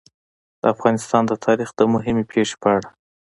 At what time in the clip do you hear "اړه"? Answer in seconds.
2.77-2.89